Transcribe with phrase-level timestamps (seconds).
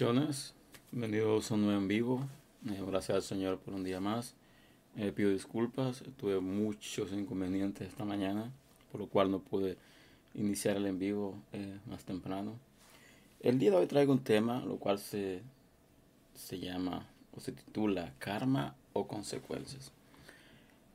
[0.00, 0.54] Bendiciones,
[0.92, 2.28] bienvenidos a un nuevo en vivo.
[2.70, 4.36] Eh, gracias al Señor por un día más.
[4.96, 8.52] Eh, pido disculpas, tuve muchos inconvenientes esta mañana,
[8.92, 9.76] por lo cual no pude
[10.36, 12.60] iniciar el en vivo eh, más temprano.
[13.40, 15.42] El día de hoy traigo un tema, lo cual se,
[16.32, 17.04] se llama
[17.36, 19.90] o se titula Karma o Consecuencias.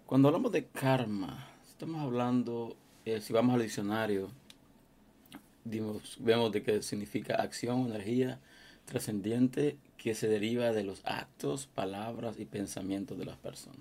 [0.06, 2.78] Cuando hablamos de karma, estamos hablando,
[3.20, 4.30] si vamos al diccionario,
[5.66, 8.40] vemos de qué significa acción, energía,
[8.86, 13.80] trascendiente que se deriva de los actos, palabras y pensamientos de las personas.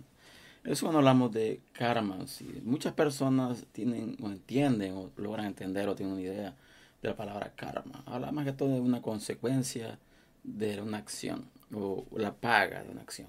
[0.64, 2.18] Eso cuando hablamos de karma.
[2.62, 6.54] Muchas personas tienen o entienden o logran entender o tienen una idea
[7.02, 8.04] de la palabra karma.
[8.06, 9.98] Habla más que todo de una consecuencia
[10.44, 13.28] de una acción o la paga de una acción.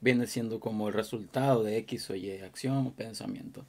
[0.00, 3.64] Viene siendo como el resultado de X o Y acción o pensamiento.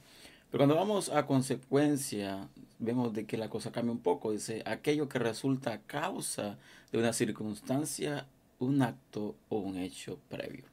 [0.50, 2.48] Pero cuando vamos a consecuencia,
[2.78, 4.32] vemos de que la cosa cambia un poco.
[4.32, 6.58] Dice, aquello que resulta causa
[6.90, 8.26] de una circunstancia,
[8.58, 10.64] un acto o un hecho previo.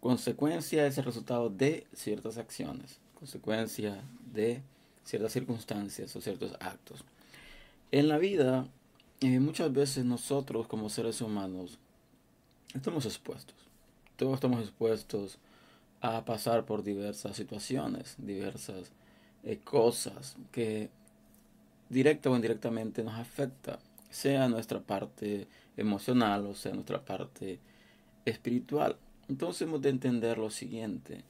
[0.00, 4.02] Consecuencia es el resultado de ciertas acciones, consecuencia
[4.32, 4.62] de
[5.04, 7.04] ciertas circunstancias o ciertos actos.
[7.90, 8.68] En la vida,
[9.20, 11.78] eh, muchas veces nosotros como seres humanos
[12.74, 13.56] estamos expuestos.
[14.16, 15.38] Todos estamos expuestos
[16.00, 18.92] a pasar por diversas situaciones, diversas
[19.42, 20.90] eh, cosas que
[21.88, 23.78] directa o indirectamente nos afecta,
[24.10, 27.58] sea nuestra parte emocional o sea nuestra parte
[28.24, 28.96] espiritual.
[29.28, 31.24] Entonces hemos de entender lo siguiente.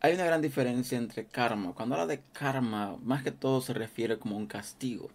[0.00, 1.74] Hay una gran diferencia entre karma.
[1.74, 5.10] Cuando habla de karma, más que todo se refiere como un castigo.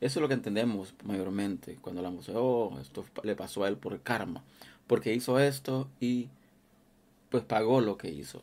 [0.00, 3.76] Eso es lo que entendemos mayormente cuando hablamos de, oh, esto le pasó a él
[3.76, 4.42] por karma,
[4.86, 6.28] porque hizo esto y
[7.30, 8.42] pues pagó lo que hizo.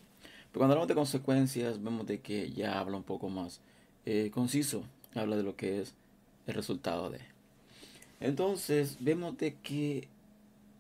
[0.51, 3.61] Pero cuando hablamos de consecuencias, vemos de que ya habla un poco más
[4.05, 5.93] eh, conciso, habla de lo que es
[6.47, 7.19] el resultado de.
[8.19, 10.07] Entonces, vemos de que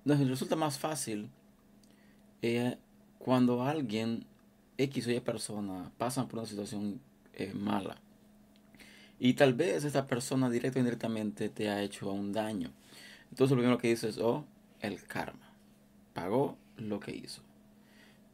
[0.05, 1.29] nos resulta más fácil
[2.41, 2.77] eh,
[3.19, 4.25] cuando alguien,
[4.77, 6.99] X o Y persona, pasa por una situación
[7.33, 7.97] eh, mala.
[9.19, 12.71] Y tal vez esta persona directa o indirectamente te ha hecho un daño.
[13.29, 14.45] Entonces lo primero que dices es, oh,
[14.79, 15.51] el karma.
[16.13, 17.41] Pagó lo que hizo.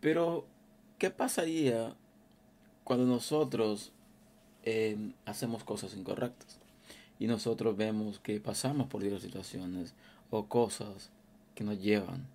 [0.03, 0.45] Pero,
[0.99, 1.95] ¿qué pasaría
[2.83, 3.93] cuando nosotros
[4.63, 6.59] eh, hacemos cosas incorrectas?
[7.19, 9.93] Y nosotros vemos que pasamos por diversas situaciones
[10.29, 11.09] o cosas
[11.55, 12.27] que nos llevan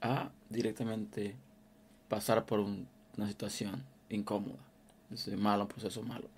[0.00, 1.34] a directamente
[2.08, 4.60] pasar por una situación incómoda,
[5.10, 6.28] es malo, un proceso malo.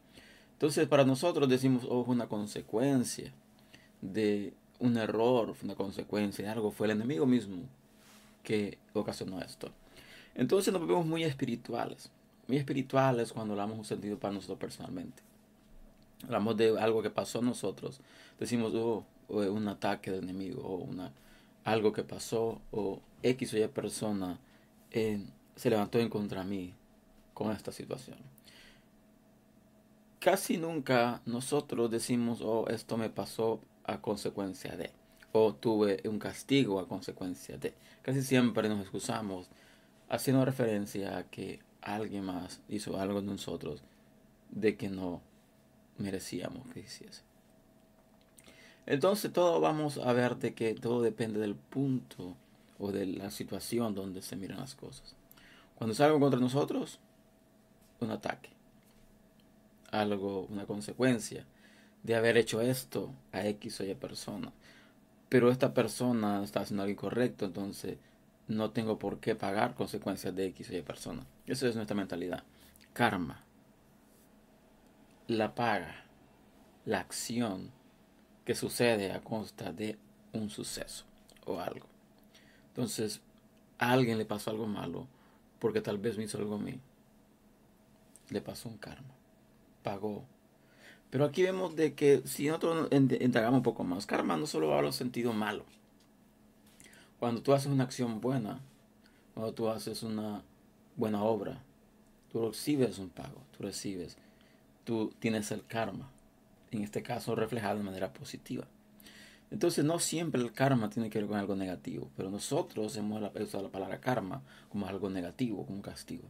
[0.55, 3.35] Entonces, para nosotros decimos, oh, una consecuencia
[4.01, 7.65] de un error, una consecuencia de algo, fue el enemigo mismo
[8.43, 9.71] que ocasionó esto.
[10.35, 12.11] Entonces nos vemos muy espirituales.
[12.49, 15.23] Muy espirituales cuando hablamos un sentido para nosotros personalmente.
[16.25, 18.01] Hablamos de algo que pasó a nosotros.
[18.39, 21.13] Decimos, oh, un ataque del enemigo, o una,
[21.65, 24.39] algo que pasó, o X o Y persona
[24.91, 25.25] eh,
[25.57, 26.75] se levantó en contra mí
[27.35, 28.19] con esta situación.
[30.19, 34.93] Casi nunca nosotros decimos, oh, esto me pasó a consecuencia de,
[35.33, 37.75] o tuve un castigo a consecuencia de.
[38.03, 39.49] Casi siempre nos excusamos
[40.13, 43.83] haciendo referencia a que alguien más hizo algo de nosotros
[44.51, 45.23] de que no
[45.97, 47.23] merecíamos que hiciese.
[48.85, 52.37] Entonces todo vamos a ver de que todo depende del punto
[52.79, 55.17] o de la situación donde se miran las cosas.
[55.77, 56.99] Cuando es algo contra nosotros,
[58.01, 58.51] un ataque.
[59.91, 61.47] Algo, una consecuencia
[62.03, 64.53] de haber hecho esto a X o Y persona.
[65.31, 67.97] Pero esta persona está haciendo algo incorrecto, entonces
[68.57, 71.27] no tengo por qué pagar consecuencias de X o Y persona.
[71.47, 72.45] Esa es nuestra mentalidad.
[72.93, 73.45] Karma.
[75.27, 76.05] La paga.
[76.85, 77.71] La acción
[78.45, 79.99] que sucede a costa de
[80.33, 81.05] un suceso
[81.45, 81.87] o algo.
[82.69, 83.21] Entonces,
[83.79, 85.07] a alguien le pasó algo malo
[85.59, 86.81] porque tal vez me hizo algo a mí.
[88.31, 89.15] Le pasó un karma.
[89.83, 90.25] Pagó.
[91.11, 94.89] Pero aquí vemos de que si nosotros entregamos un poco más, karma no solo habla
[94.89, 95.65] en sentido malo
[97.23, 98.59] cuando tú haces una acción buena,
[99.33, 100.43] cuando tú haces una
[100.97, 101.63] buena obra,
[102.33, 104.17] tú recibes un pago, tú recibes,
[104.83, 106.11] tú tienes el karma,
[106.73, 108.67] en este caso reflejado de manera positiva.
[109.53, 113.63] Entonces no siempre el karma tiene que ver con algo negativo, pero nosotros hemos usado
[113.63, 116.25] la palabra karma como algo negativo, como un castigo.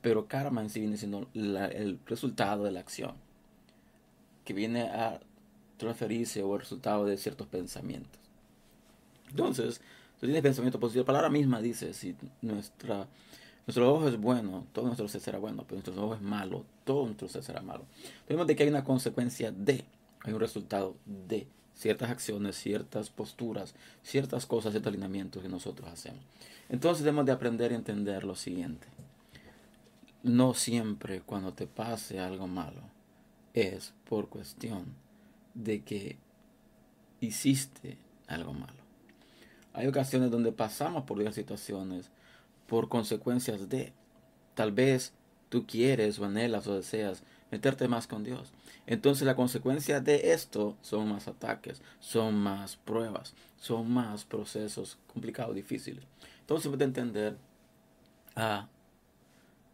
[0.00, 3.16] Pero karma en sí viene siendo el resultado de la acción,
[4.46, 5.20] que viene a
[5.76, 8.22] transferirse o el resultado de ciertos pensamientos.
[9.28, 9.82] Entonces,
[10.20, 13.06] tú tienes pensamiento positivo, la palabra misma dice, si nuestra,
[13.66, 17.06] nuestro ojo es bueno, todo nuestro ser será bueno, pero nuestro ojo es malo, todo
[17.06, 17.84] nuestro ser será malo.
[18.28, 19.84] Vemos de que hay una consecuencia de,
[20.22, 26.20] hay un resultado de ciertas acciones, ciertas posturas, ciertas cosas, ciertos alineamientos que nosotros hacemos.
[26.68, 28.88] Entonces debemos de aprender a entender lo siguiente.
[30.24, 32.82] No siempre cuando te pase algo malo
[33.54, 34.86] es por cuestión
[35.54, 36.18] de que
[37.20, 38.87] hiciste algo malo.
[39.78, 42.10] Hay ocasiones donde pasamos por diversas situaciones
[42.66, 43.92] por consecuencias de,
[44.54, 45.12] tal vez
[45.48, 47.22] tú quieres o anhelas o deseas
[47.52, 48.52] meterte más con Dios.
[48.88, 55.54] Entonces la consecuencia de esto son más ataques, son más pruebas, son más procesos complicados,
[55.54, 56.04] difíciles.
[56.40, 57.38] Entonces puede entender
[58.34, 58.66] a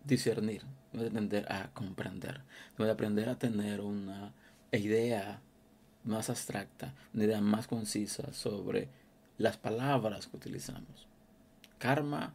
[0.05, 2.43] discernir, puede entender a comprender,
[2.77, 4.35] puede aprender a tener una
[4.71, 5.41] idea
[6.05, 8.91] más abstracta, una idea más concisa sobre
[9.39, 11.09] las palabras que utilizamos.
[11.79, 12.35] Karma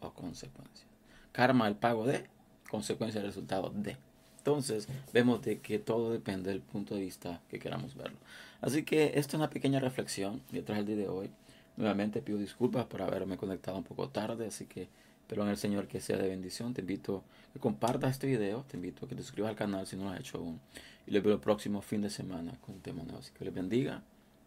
[0.00, 0.86] o consecuencia.
[1.32, 2.26] Karma, el pago de,
[2.70, 3.96] consecuencia, el resultado de.
[4.38, 8.16] Entonces, vemos de que todo depende del punto de vista que queramos verlo.
[8.60, 11.30] Así que esta es una pequeña reflexión detrás del día de hoy.
[11.76, 14.88] Nuevamente pido disculpas por haberme conectado un poco tarde, así que
[15.20, 16.72] espero en el Señor que sea de bendición.
[16.72, 19.86] Te invito a que compartas este video, te invito a que te suscribas al canal
[19.86, 20.60] si no lo has hecho aún.
[21.06, 23.18] Y les veo el próximo fin de semana con un tema nuevo.
[23.18, 24.02] Así que les bendiga,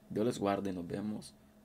[0.09, 1.33] Dios les guarde y nos vemos